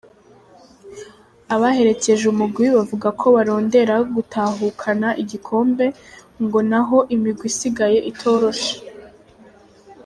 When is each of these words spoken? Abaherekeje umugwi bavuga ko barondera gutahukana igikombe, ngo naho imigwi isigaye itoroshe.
Abaherekeje 1.55 2.23
umugwi 2.33 2.65
bavuga 2.77 3.07
ko 3.19 3.25
barondera 3.35 3.95
gutahukana 4.15 5.09
igikombe, 5.21 5.85
ngo 6.43 6.59
naho 6.69 6.97
imigwi 7.15 7.45
isigaye 7.51 7.99
itoroshe. 8.11 8.73